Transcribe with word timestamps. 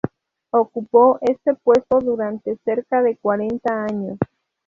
Ocupó 0.49 1.19
este 1.21 1.53
puesto 1.53 1.99
durante 1.99 2.57
cerca 2.65 3.03
de 3.03 3.17
cuarenta 3.17 3.85
años. 3.87 4.17